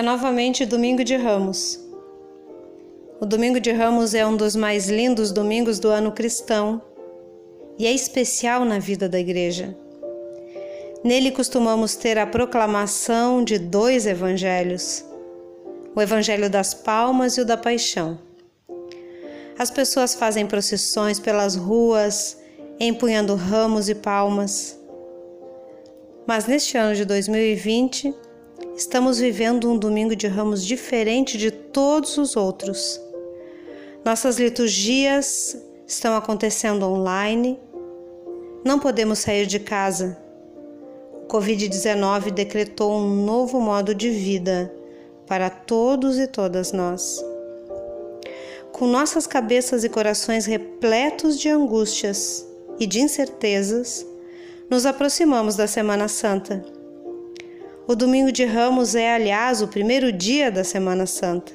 É 0.00 0.02
novamente 0.02 0.64
Domingo 0.64 1.04
de 1.04 1.14
Ramos. 1.14 1.78
O 3.20 3.26
Domingo 3.26 3.60
de 3.60 3.70
Ramos 3.70 4.14
é 4.14 4.26
um 4.26 4.34
dos 4.34 4.56
mais 4.56 4.88
lindos 4.88 5.30
domingos 5.30 5.78
do 5.78 5.90
ano 5.90 6.10
cristão 6.10 6.80
e 7.78 7.86
é 7.86 7.92
especial 7.92 8.64
na 8.64 8.78
vida 8.78 9.10
da 9.10 9.20
Igreja. 9.20 9.76
Nele 11.04 11.30
costumamos 11.30 11.96
ter 11.96 12.16
a 12.16 12.26
proclamação 12.26 13.44
de 13.44 13.58
dois 13.58 14.06
evangelhos: 14.06 15.04
o 15.94 16.00
Evangelho 16.00 16.48
das 16.48 16.72
Palmas 16.72 17.36
e 17.36 17.42
o 17.42 17.44
da 17.44 17.58
Paixão. 17.58 18.18
As 19.58 19.70
pessoas 19.70 20.14
fazem 20.14 20.46
procissões 20.46 21.20
pelas 21.20 21.56
ruas, 21.56 22.38
empunhando 22.80 23.34
ramos 23.34 23.90
e 23.90 23.94
palmas. 23.94 24.80
Mas 26.26 26.46
neste 26.46 26.78
ano 26.78 26.94
de 26.94 27.04
2020, 27.04 28.14
estamos 28.80 29.18
vivendo 29.18 29.70
um 29.70 29.76
domingo 29.76 30.16
de 30.16 30.26
ramos 30.26 30.64
diferente 30.64 31.36
de 31.36 31.50
todos 31.50 32.16
os 32.16 32.34
outros. 32.34 32.98
Nossas 34.02 34.38
liturgias 34.38 35.54
estão 35.86 36.16
acontecendo 36.16 36.86
online, 36.86 37.60
não 38.64 38.78
podemos 38.78 39.18
sair 39.18 39.44
de 39.44 39.60
casa. 39.60 40.16
O 41.12 41.26
Covid-19 41.26 42.30
decretou 42.30 42.92
um 42.92 43.22
novo 43.22 43.60
modo 43.60 43.94
de 43.94 44.08
vida 44.08 44.74
para 45.26 45.50
todos 45.50 46.18
e 46.18 46.26
todas 46.26 46.72
nós. 46.72 47.22
Com 48.72 48.86
nossas 48.86 49.26
cabeças 49.26 49.84
e 49.84 49.90
corações 49.90 50.46
repletos 50.46 51.38
de 51.38 51.50
angústias 51.50 52.46
e 52.78 52.86
de 52.86 53.00
incertezas, 53.00 54.06
nos 54.70 54.86
aproximamos 54.86 55.54
da 55.54 55.66
Semana 55.66 56.08
Santa. 56.08 56.79
O 57.90 57.96
domingo 57.96 58.30
de 58.30 58.44
Ramos 58.44 58.94
é, 58.94 59.12
aliás, 59.12 59.62
o 59.62 59.66
primeiro 59.66 60.12
dia 60.12 60.48
da 60.48 60.62
Semana 60.62 61.06
Santa. 61.06 61.52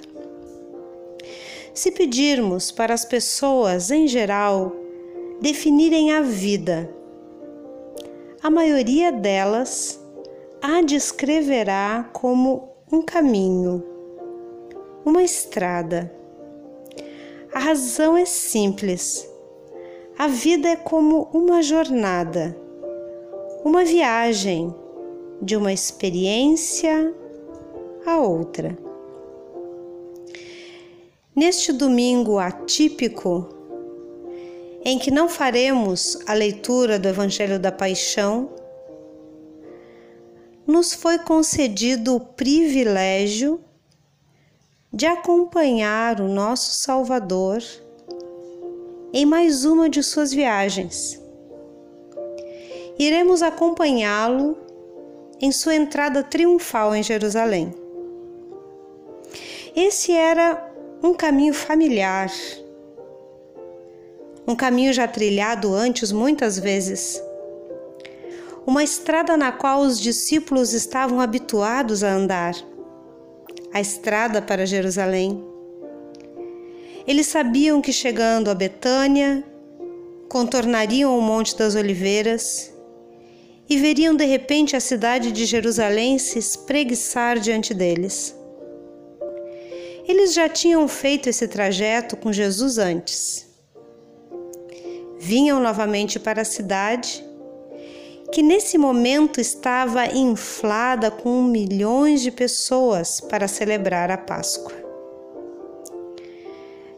Se 1.73 1.91
pedirmos 1.91 2.73
para 2.73 2.93
as 2.93 3.05
pessoas 3.05 3.89
em 3.89 4.05
geral 4.05 4.75
definirem 5.39 6.11
a 6.11 6.19
vida, 6.19 6.89
a 8.43 8.49
maioria 8.49 9.13
delas 9.13 9.97
a 10.61 10.81
descreverá 10.81 12.09
como 12.11 12.67
um 12.91 13.01
caminho, 13.01 13.81
uma 15.05 15.23
estrada. 15.23 16.13
A 17.53 17.59
razão 17.59 18.17
é 18.17 18.25
simples. 18.25 19.25
A 20.19 20.27
vida 20.27 20.67
é 20.67 20.75
como 20.75 21.29
uma 21.33 21.63
jornada, 21.63 22.53
uma 23.63 23.85
viagem 23.85 24.75
de 25.41 25.55
uma 25.55 25.73
experiência 25.73 27.13
a 28.05 28.17
outra. 28.17 28.77
Neste 31.35 31.73
domingo 31.73 32.39
atípico, 32.39 33.49
em 34.83 34.97
que 34.99 35.11
não 35.11 35.27
faremos 35.27 36.17
a 36.27 36.33
leitura 36.33 36.97
do 36.97 37.07
Evangelho 37.07 37.59
da 37.59 37.71
Paixão, 37.71 38.49
nos 40.65 40.93
foi 40.93 41.17
concedido 41.19 42.15
o 42.15 42.19
privilégio 42.19 43.59
de 44.93 45.05
acompanhar 45.05 46.21
o 46.21 46.27
nosso 46.27 46.71
Salvador 46.71 47.61
em 49.11 49.25
mais 49.25 49.65
uma 49.65 49.89
de 49.89 50.01
suas 50.01 50.31
viagens. 50.31 51.21
Iremos 52.97 53.41
acompanhá-lo 53.41 54.64
em 55.41 55.51
sua 55.51 55.75
entrada 55.75 56.23
triunfal 56.23 56.95
em 56.95 57.03
Jerusalém. 57.03 57.73
Esse 59.75 60.11
era 60.11 60.71
um 61.03 61.13
caminho 61.13 61.53
familiar, 61.53 62.31
um 64.47 64.55
caminho 64.55 64.93
já 64.93 65.07
trilhado 65.07 65.73
antes 65.73 66.11
muitas 66.11 66.57
vezes, 66.57 67.21
uma 68.65 68.83
estrada 68.83 69.35
na 69.35 69.51
qual 69.51 69.81
os 69.81 69.99
discípulos 69.99 70.73
estavam 70.73 71.19
habituados 71.19 72.03
a 72.03 72.11
andar, 72.11 72.55
a 73.73 73.81
estrada 73.81 74.41
para 74.41 74.65
Jerusalém. 74.65 75.43
Eles 77.05 77.27
sabiam 77.27 77.81
que 77.81 77.91
chegando 77.91 78.49
a 78.49 78.55
Betânia, 78.55 79.43
contornariam 80.29 81.17
o 81.17 81.21
Monte 81.21 81.55
das 81.55 81.75
Oliveiras 81.75 82.74
e 83.67 83.77
veriam 83.77 84.15
de 84.15 84.25
repente 84.25 84.75
a 84.75 84.79
cidade 84.79 85.31
de 85.31 85.45
Jerusalém 85.45 86.19
se 86.19 86.37
espreguiçar 86.37 87.39
diante 87.39 87.73
deles. 87.73 88.35
Eles 90.07 90.33
já 90.33 90.47
tinham 90.47 90.87
feito 90.87 91.29
esse 91.29 91.47
trajeto 91.47 92.15
com 92.15 92.31
Jesus 92.31 92.77
antes. 92.77 93.47
Vinham 95.17 95.59
novamente 95.59 96.19
para 96.19 96.43
a 96.43 96.45
cidade, 96.45 97.25
que 98.31 98.43
nesse 98.43 98.77
momento 98.77 99.41
estava 99.41 100.05
inflada 100.05 101.09
com 101.09 101.41
milhões 101.41 102.21
de 102.21 102.29
pessoas 102.31 103.19
para 103.19 103.47
celebrar 103.47 104.11
a 104.11 104.17
Páscoa. 104.17 104.73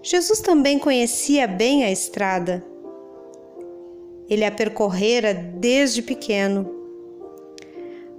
Jesus 0.02 0.42
também 0.42 0.78
conhecia 0.78 1.48
bem 1.48 1.86
a 1.86 1.92
estrada 1.92 2.64
ele 4.30 4.44
a 4.46 4.52
percorrera 4.52 5.34
desde 5.34 6.02
pequeno. 6.02 6.78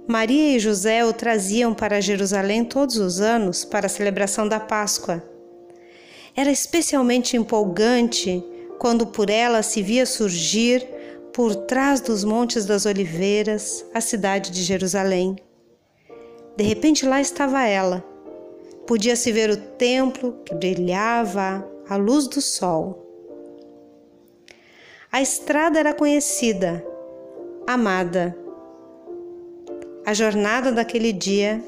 Maria 0.07 0.55
e 0.55 0.59
José 0.59 1.05
o 1.05 1.13
traziam 1.13 1.73
para 1.73 2.01
Jerusalém 2.01 2.65
todos 2.65 2.97
os 2.97 3.21
anos 3.21 3.63
para 3.63 3.85
a 3.85 3.89
celebração 3.89 4.47
da 4.47 4.59
Páscoa. 4.59 5.23
Era 6.35 6.51
especialmente 6.51 7.37
empolgante 7.37 8.43
quando 8.79 9.05
por 9.05 9.29
ela 9.29 9.61
se 9.61 9.83
via 9.83 10.05
surgir, 10.05 10.87
por 11.33 11.55
trás 11.55 12.01
dos 12.01 12.23
Montes 12.23 12.65
das 12.65 12.85
Oliveiras, 12.85 13.85
a 13.93 14.01
cidade 14.01 14.49
de 14.49 14.63
Jerusalém. 14.63 15.35
De 16.57 16.63
repente 16.63 17.05
lá 17.05 17.21
estava 17.21 17.65
ela. 17.67 18.03
Podia-se 18.87 19.31
ver 19.31 19.49
o 19.51 19.57
templo 19.57 20.41
que 20.43 20.55
brilhava 20.55 21.63
à 21.87 21.95
luz 21.95 22.27
do 22.27 22.41
sol. 22.41 23.08
A 25.11 25.23
estrada 25.23 25.79
era 25.79 25.91
conhecida, 25.91 26.85
amada. 27.65 28.37
A 30.05 30.13
jornada 30.13 30.71
daquele 30.71 31.11
dia 31.11 31.63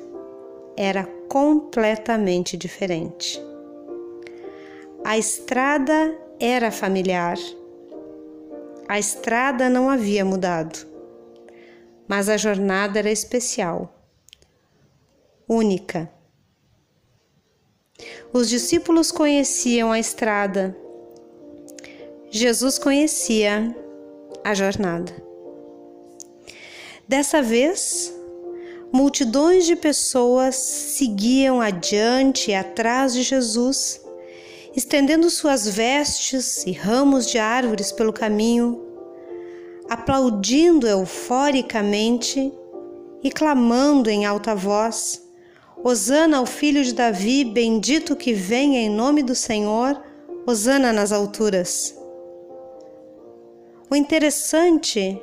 era 0.78 1.06
completamente 1.28 2.56
diferente. 2.56 3.41
A 5.03 5.18
estrada 5.18 6.16
era 6.40 6.69
familiar. 6.69 7.35
A 8.88 9.00
estrada 9.00 9.69
não 9.72 9.90
havia 9.90 10.23
mudado, 10.23 10.85
mas 12.08 12.29
a 12.29 12.38
jornada 12.38 13.00
era 13.00 13.09
especial, 13.09 13.91
única. 15.50 16.12
Os 18.31 18.47
discípulos 18.47 19.12
conheciam 19.12 19.91
a 19.91 19.97
estrada 19.97 20.78
Jesus 22.34 22.80
conhecia 22.80 23.75
a 24.42 24.53
jornada. 24.53 25.14
Dessa 27.06 27.42
vez, 27.42 28.16
multidões 28.90 29.66
de 29.66 29.75
pessoas 29.75 30.56
seguiam 30.56 31.59
adiante 31.59 32.52
e 32.52 32.56
atrás 32.56 33.14
de 33.14 33.22
Jesus, 33.22 34.02
estendendo 34.73 35.29
suas 35.29 35.67
vestes 35.67 36.66
e 36.66 36.72
ramos 36.72 37.28
de 37.29 37.38
árvores 37.38 37.91
pelo 37.91 38.14
caminho, 38.14 38.82
aplaudindo 39.90 40.88
euforicamente 40.88 42.50
e 43.22 43.29
clamando 43.29 44.09
em 44.09 44.26
alta 44.26 44.55
voz: 44.55 45.22
Hosana 45.84 46.38
ao 46.38 46.46
filho 46.46 46.82
de 46.82 46.94
Davi, 46.94 47.44
bendito 47.44 48.16
que 48.16 48.32
venha 48.32 48.79
em 48.79 48.90
nome 48.90 49.22
do 49.22 49.35
Senhor, 49.35 50.02
Hosana 50.47 50.94
nas 50.94 51.11
alturas. 51.11 52.00
O 53.91 53.96
interessante 53.96 55.22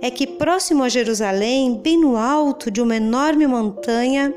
é 0.00 0.08
que 0.08 0.24
próximo 0.24 0.84
a 0.84 0.88
Jerusalém, 0.88 1.74
bem 1.74 2.00
no 2.00 2.16
alto 2.16 2.70
de 2.70 2.80
uma 2.80 2.94
enorme 2.94 3.44
montanha, 3.44 4.32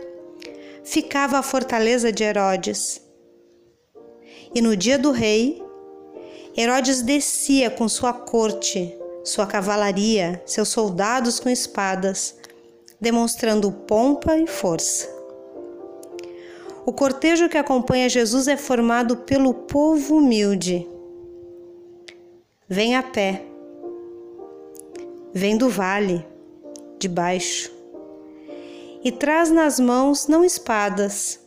ficava 0.84 1.38
a 1.38 1.44
fortaleza 1.44 2.12
de 2.12 2.24
Herodes. 2.24 3.00
E 4.56 4.62
no 4.64 4.76
dia 4.76 4.98
do 4.98 5.12
rei, 5.12 5.64
Herodes 6.58 7.04
descia 7.04 7.70
com 7.70 7.88
sua 7.88 8.12
corte, 8.12 8.98
sua 9.24 9.46
cavalaria, 9.46 10.42
seus 10.44 10.70
soldados 10.70 11.40
com 11.40 11.48
espadas, 11.48 12.36
demonstrando 13.00 13.72
pompa 13.72 14.40
e 14.40 14.48
força. 14.48 15.08
O 16.84 16.92
cortejo 16.92 17.48
que 17.48 17.60
acompanha 17.60 18.10
Jesus 18.10 18.48
é 18.48 18.58
formado 18.58 19.18
pelo 19.18 19.54
povo 19.54 20.18
humilde. 20.18 20.90
Vem 22.68 22.96
a 22.96 23.04
pé 23.04 23.51
vem 25.34 25.58
do 25.58 25.70
vale, 25.70 26.26
de 27.00 27.08
baixo. 27.08 27.72
e 29.04 29.12
traz 29.12 29.50
nas 29.50 29.80
mãos 29.80 30.28
não 30.28 30.46
espadas, 30.46 31.40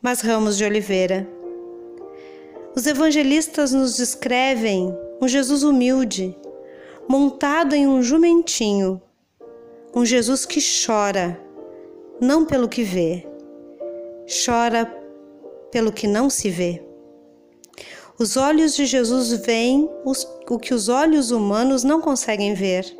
mas 0.00 0.22
ramos 0.22 0.56
de 0.56 0.64
oliveira. 0.64 1.28
Os 2.74 2.86
evangelistas 2.86 3.72
nos 3.72 3.96
descrevem 3.96 4.96
um 5.20 5.28
Jesus 5.28 5.62
humilde, 5.62 6.34
montado 7.06 7.74
em 7.74 7.86
um 7.86 8.02
jumentinho, 8.02 9.00
um 9.94 10.06
Jesus 10.06 10.46
que 10.46 10.60
chora, 10.60 11.38
não 12.20 12.46
pelo 12.46 12.68
que 12.68 12.82
vê, 12.82 13.26
chora 14.44 14.86
pelo 15.70 15.92
que 15.92 16.06
não 16.06 16.30
se 16.30 16.48
vê. 16.48 16.82
Os 18.18 18.38
olhos 18.38 18.74
de 18.74 18.86
Jesus 18.86 19.32
veem 19.44 19.90
os, 20.02 20.26
o 20.48 20.58
que 20.58 20.72
os 20.72 20.88
olhos 20.88 21.30
humanos 21.30 21.84
não 21.84 22.00
conseguem 22.00 22.54
ver. 22.54 22.96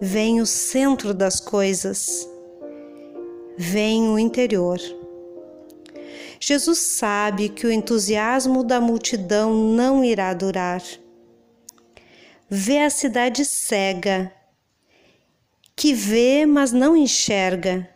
Vem 0.00 0.40
o 0.40 0.46
centro 0.46 1.14
das 1.14 1.38
coisas, 1.38 2.28
vem 3.56 4.08
o 4.08 4.18
interior. 4.18 4.78
Jesus 6.40 6.78
sabe 6.78 7.48
que 7.48 7.66
o 7.66 7.72
entusiasmo 7.72 8.64
da 8.64 8.80
multidão 8.80 9.54
não 9.54 10.04
irá 10.04 10.34
durar. 10.34 10.82
Vê 12.50 12.80
a 12.80 12.90
cidade 12.90 13.44
cega, 13.44 14.32
que 15.76 15.94
vê, 15.94 16.44
mas 16.44 16.72
não 16.72 16.96
enxerga. 16.96 17.88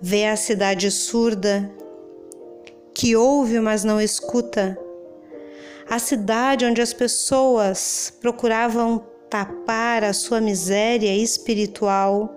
Vê 0.00 0.26
a 0.26 0.36
cidade 0.36 0.90
surda, 0.90 1.70
que 2.94 3.14
ouve, 3.14 3.60
mas 3.60 3.84
não 3.84 4.00
escuta. 4.00 4.78
A 5.88 5.98
cidade 5.98 6.64
onde 6.64 6.80
as 6.80 6.94
pessoas 6.94 8.12
procuravam 8.20 9.06
tapar 9.34 10.04
a 10.04 10.12
sua 10.12 10.40
miséria 10.40 11.12
espiritual 11.12 12.32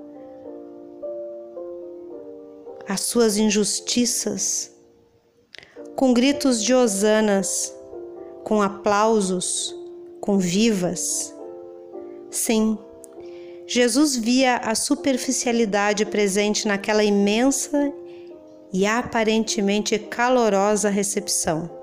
as 2.90 3.02
suas 3.02 3.38
injustiças, 3.38 4.72
com 5.96 6.12
gritos 6.12 6.64
de 6.64 6.74
hosanas, 6.74 7.72
com 8.44 8.64
aplausos, 8.64 9.76
com 10.20 10.40
vivas. 10.40 11.36
Sim, 12.32 12.80
Jesus 13.68 14.16
via 14.16 14.56
a 14.56 14.74
superficialidade 14.74 16.04
presente 16.04 16.68
naquela 16.68 17.04
imensa 17.04 17.94
e 18.74 18.88
aparentemente 18.88 20.00
calorosa 20.00 20.90
recepção. 20.90 21.77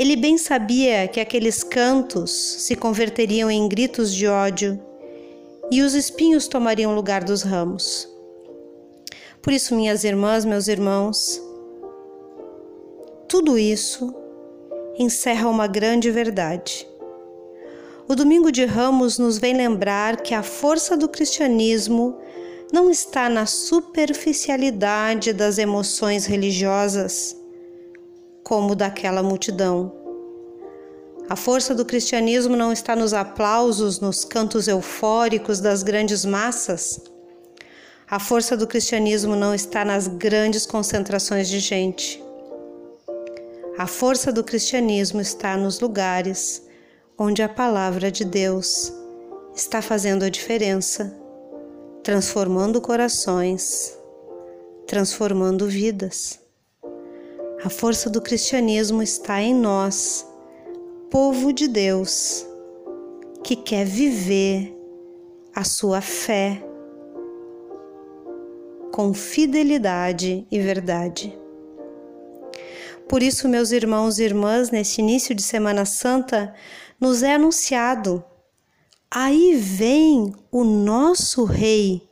Ele 0.00 0.16
bem 0.16 0.38
sabia 0.38 1.06
que 1.06 1.20
aqueles 1.20 1.62
cantos 1.62 2.30
se 2.30 2.74
converteriam 2.74 3.50
em 3.50 3.68
gritos 3.68 4.14
de 4.14 4.26
ódio 4.26 4.80
e 5.70 5.82
os 5.82 5.92
espinhos 5.92 6.48
tomariam 6.48 6.94
lugar 6.94 7.22
dos 7.22 7.42
ramos. 7.42 8.08
Por 9.42 9.52
isso, 9.52 9.74
minhas 9.74 10.02
irmãs, 10.02 10.46
meus 10.46 10.68
irmãos, 10.68 11.38
tudo 13.28 13.58
isso 13.58 14.14
encerra 14.98 15.50
uma 15.50 15.66
grande 15.66 16.10
verdade. 16.10 16.88
O 18.08 18.14
Domingo 18.14 18.50
de 18.50 18.64
Ramos 18.64 19.18
nos 19.18 19.36
vem 19.36 19.54
lembrar 19.54 20.22
que 20.22 20.32
a 20.32 20.42
força 20.42 20.96
do 20.96 21.10
cristianismo 21.10 22.16
não 22.72 22.90
está 22.90 23.28
na 23.28 23.44
superficialidade 23.44 25.34
das 25.34 25.58
emoções 25.58 26.24
religiosas, 26.24 27.36
como 28.50 28.74
daquela 28.74 29.22
multidão. 29.22 29.90
A 31.26 31.36
força 31.36 31.74
do 31.74 31.86
cristianismo 31.86 32.54
não 32.54 32.70
está 32.70 32.94
nos 32.94 33.14
aplausos, 33.14 33.98
nos 33.98 34.26
cantos 34.26 34.68
eufóricos 34.68 35.58
das 35.58 35.82
grandes 35.82 36.26
massas 36.26 37.00
a 38.10 38.18
força 38.18 38.56
do 38.56 38.66
cristianismo 38.66 39.36
não 39.36 39.54
está 39.54 39.84
nas 39.84 40.08
grandes 40.08 40.66
concentrações 40.66 41.48
de 41.48 41.60
gente. 41.60 42.20
A 43.78 43.86
força 43.86 44.32
do 44.32 44.42
cristianismo 44.42 45.20
está 45.20 45.56
nos 45.56 45.78
lugares 45.78 46.60
onde 47.16 47.40
a 47.40 47.48
palavra 47.48 48.10
de 48.10 48.24
Deus 48.24 48.92
está 49.54 49.80
fazendo 49.80 50.24
a 50.24 50.28
diferença, 50.28 51.16
transformando 52.02 52.80
corações, 52.80 53.96
transformando 54.88 55.68
vidas. 55.68 56.39
A 57.62 57.68
força 57.68 58.08
do 58.08 58.22
cristianismo 58.22 59.02
está 59.02 59.42
em 59.42 59.54
nós, 59.54 60.26
povo 61.10 61.52
de 61.52 61.68
Deus, 61.68 62.46
que 63.44 63.54
quer 63.54 63.84
viver 63.84 64.74
a 65.54 65.62
sua 65.62 66.00
fé 66.00 66.64
com 68.90 69.12
fidelidade 69.12 70.46
e 70.50 70.58
verdade. 70.58 71.38
Por 73.06 73.22
isso, 73.22 73.46
meus 73.46 73.72
irmãos 73.72 74.18
e 74.18 74.24
irmãs, 74.24 74.70
neste 74.70 75.02
início 75.02 75.34
de 75.34 75.42
Semana 75.42 75.84
Santa, 75.84 76.54
nos 76.98 77.22
é 77.22 77.34
anunciado: 77.34 78.24
aí 79.10 79.54
vem 79.54 80.32
o 80.50 80.64
nosso 80.64 81.44
Rei, 81.44 82.08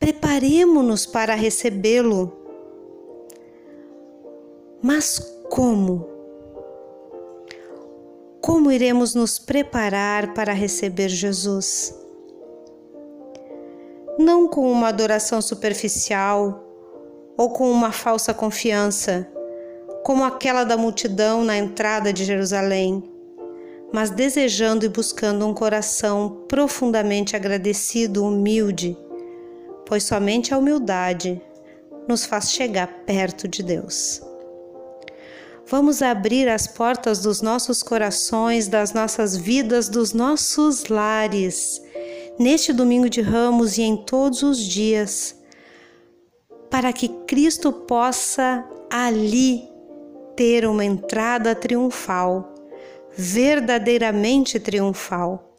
preparemo-nos 0.00 1.06
para 1.06 1.36
recebê-lo. 1.36 2.43
Mas 4.84 5.18
como? 5.50 6.06
Como 8.40 8.70
iremos 8.70 9.16
nos 9.16 9.40
preparar 9.40 10.34
para 10.34 10.52
receber 10.52 11.08
Jesus? 11.08 12.04
não 14.18 14.46
com 14.46 14.70
uma 14.70 14.88
adoração 14.88 15.42
superficial 15.42 16.62
ou 17.36 17.50
com 17.50 17.70
uma 17.70 17.90
falsa 17.90 18.32
confiança, 18.32 19.28
como 20.04 20.24
aquela 20.24 20.64
da 20.64 20.76
multidão 20.76 21.42
na 21.42 21.56
entrada 21.56 22.12
de 22.12 22.24
Jerusalém, 22.24 23.02
mas 23.92 24.10
desejando 24.10 24.84
e 24.84 24.88
buscando 24.88 25.46
um 25.46 25.54
coração 25.54 26.44
profundamente 26.48 27.34
agradecido, 27.34 28.24
humilde, 28.24 28.96
pois 29.86 30.04
somente 30.04 30.54
a 30.54 30.58
humildade 30.58 31.40
nos 32.08 32.24
faz 32.24 32.52
chegar 32.52 32.86
perto 33.04 33.48
de 33.48 33.62
Deus. 33.62 34.22
Vamos 35.66 36.02
abrir 36.02 36.48
as 36.48 36.66
portas 36.66 37.20
dos 37.20 37.40
nossos 37.40 37.82
corações, 37.82 38.68
das 38.68 38.92
nossas 38.92 39.34
vidas, 39.36 39.88
dos 39.88 40.12
nossos 40.12 40.86
lares 40.86 41.82
neste 42.38 42.72
domingo 42.72 43.08
de 43.08 43.20
ramos 43.20 43.78
e 43.78 43.82
em 43.82 43.96
todos 43.96 44.42
os 44.42 44.58
dias, 44.58 45.40
para 46.68 46.92
que 46.92 47.08
Cristo 47.26 47.72
possa 47.72 48.64
ali 48.90 49.68
ter 50.36 50.66
uma 50.66 50.84
entrada 50.84 51.54
triunfal, 51.54 52.52
verdadeiramente 53.16 54.58
triunfal. 54.58 55.56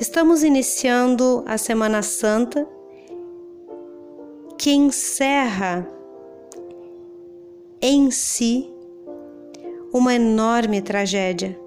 Estamos 0.00 0.42
iniciando 0.42 1.44
a 1.46 1.58
Semana 1.58 2.02
Santa, 2.02 2.66
que 4.58 4.72
encerra 4.72 5.86
em 7.82 8.10
si 8.10 8.79
uma 9.92 10.14
enorme 10.14 10.80
tragédia. 10.80 11.58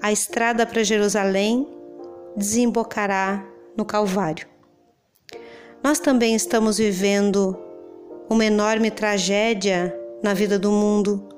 A 0.00 0.12
estrada 0.12 0.64
para 0.64 0.84
Jerusalém 0.84 1.66
desembocará 2.36 3.44
no 3.76 3.84
Calvário. 3.84 4.46
Nós 5.82 5.98
também 5.98 6.34
estamos 6.34 6.78
vivendo 6.78 7.58
uma 8.30 8.44
enorme 8.44 8.90
tragédia 8.90 9.94
na 10.22 10.32
vida 10.32 10.58
do 10.58 10.70
mundo 10.70 11.28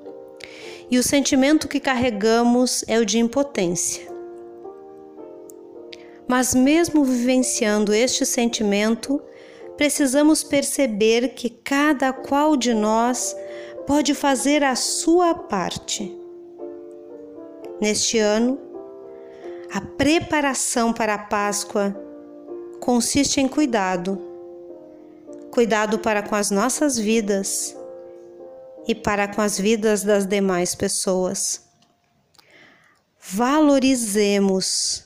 e 0.89 0.99
o 0.99 1.03
sentimento 1.03 1.67
que 1.67 1.79
carregamos 1.79 2.83
é 2.87 2.99
o 2.99 3.05
de 3.05 3.17
impotência. 3.17 4.07
Mas, 6.27 6.53
mesmo 6.53 7.03
vivenciando 7.03 7.93
este 7.93 8.25
sentimento, 8.25 9.21
precisamos 9.77 10.43
perceber 10.43 11.29
que 11.29 11.49
cada 11.49 12.13
qual 12.13 12.55
de 12.55 12.73
nós 12.73 13.35
pode 13.85 14.13
fazer 14.13 14.63
a 14.63 14.75
sua 14.75 15.33
parte. 15.33 16.15
Neste 17.79 18.17
ano, 18.17 18.59
a 19.73 19.81
preparação 19.81 20.93
para 20.93 21.15
a 21.15 21.19
Páscoa 21.19 21.95
consiste 22.79 23.41
em 23.41 23.47
cuidado. 23.47 24.19
Cuidado 25.51 25.99
para 25.99 26.21
com 26.21 26.35
as 26.35 26.51
nossas 26.51 26.97
vidas 26.97 27.75
e 28.87 28.93
para 28.93 29.27
com 29.27 29.41
as 29.41 29.57
vidas 29.57 30.03
das 30.03 30.25
demais 30.25 30.75
pessoas. 30.75 31.63
Valorizemos 33.19 35.05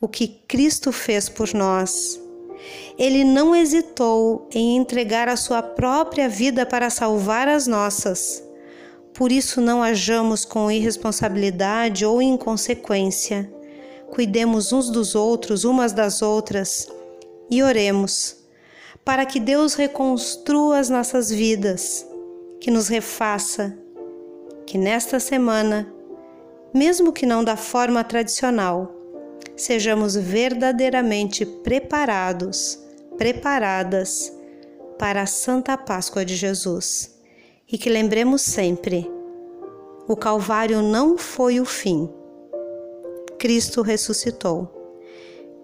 o 0.00 0.08
que 0.08 0.28
Cristo 0.48 0.92
fez 0.92 1.28
por 1.28 1.52
nós. 1.52 2.20
Ele 2.98 3.24
não 3.24 3.54
hesitou 3.54 4.48
em 4.52 4.76
entregar 4.76 5.28
a 5.28 5.36
sua 5.36 5.62
própria 5.62 6.28
vida 6.28 6.64
para 6.64 6.90
salvar 6.90 7.48
as 7.48 7.66
nossas. 7.66 8.42
Por 9.14 9.32
isso, 9.32 9.60
não 9.60 9.82
hajamos 9.82 10.44
com 10.44 10.70
irresponsabilidade 10.70 12.04
ou 12.04 12.22
inconsequência 12.22 13.50
cuidemos 14.10 14.72
uns 14.72 14.90
dos 14.90 15.14
outros, 15.14 15.64
umas 15.64 15.92
das 15.92 16.22
outras 16.22 16.88
e 17.50 17.62
oremos 17.62 18.36
para 19.04 19.24
que 19.24 19.40
Deus 19.40 19.74
reconstrua 19.74 20.78
as 20.78 20.90
nossas 20.90 21.30
vidas, 21.30 22.06
que 22.60 22.70
nos 22.70 22.88
refaça, 22.88 23.74
que 24.66 24.76
nesta 24.76 25.18
semana, 25.18 25.90
mesmo 26.74 27.10
que 27.10 27.24
não 27.24 27.42
da 27.42 27.56
forma 27.56 28.04
tradicional, 28.04 28.94
sejamos 29.58 30.14
verdadeiramente 30.14 31.44
preparados, 31.44 32.78
preparadas 33.16 34.32
para 34.98 35.22
a 35.22 35.26
Santa 35.26 35.76
Páscoa 35.76 36.24
de 36.24 36.34
Jesus 36.34 37.18
e 37.70 37.76
que 37.76 37.90
lembremos 37.90 38.42
sempre: 38.42 39.10
o 40.06 40.16
Calvário 40.16 40.80
não 40.80 41.18
foi 41.18 41.60
o 41.60 41.64
fim. 41.64 42.08
Cristo 43.38 43.82
ressuscitou. 43.82 44.74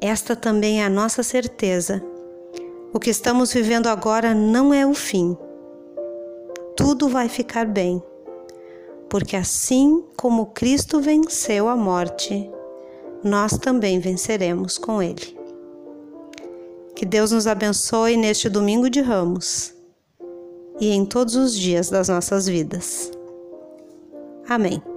Esta 0.00 0.36
também 0.36 0.82
é 0.82 0.84
a 0.84 0.90
nossa 0.90 1.22
certeza 1.22 2.02
o 2.94 3.00
que 3.00 3.10
estamos 3.10 3.52
vivendo 3.52 3.88
agora 3.88 4.32
não 4.32 4.72
é 4.72 4.86
o 4.86 4.94
fim. 4.94 5.36
Tudo 6.76 7.08
vai 7.08 7.28
ficar 7.28 7.66
bem, 7.66 8.00
porque 9.10 9.34
assim 9.34 10.04
como 10.16 10.46
Cristo 10.46 11.00
venceu 11.00 11.68
a 11.68 11.74
morte, 11.74 12.48
nós 13.24 13.58
também 13.58 13.98
venceremos 13.98 14.78
com 14.78 15.02
Ele. 15.02 15.36
Que 16.94 17.04
Deus 17.04 17.32
nos 17.32 17.46
abençoe 17.46 18.16
neste 18.16 18.48
domingo 18.48 18.88
de 18.88 19.00
ramos 19.00 19.74
e 20.80 20.90
em 20.90 21.04
todos 21.04 21.34
os 21.34 21.58
dias 21.58 21.88
das 21.88 22.08
nossas 22.08 22.46
vidas. 22.46 23.10
Amém. 24.48 24.93